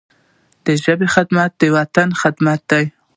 د 0.65 0.67
ژبي 0.83 1.07
خدمت، 1.15 1.51
د 1.61 1.63
وطن 1.77 2.09
خدمت 2.21 2.61
دی. 2.71 2.85